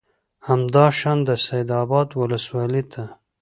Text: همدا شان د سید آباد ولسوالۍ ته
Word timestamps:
همدا 0.47 0.85
شان 0.99 1.17
د 1.27 1.29
سید 1.45 1.69
آباد 1.81 2.09
ولسوالۍ 2.19 2.83
ته 2.93 3.03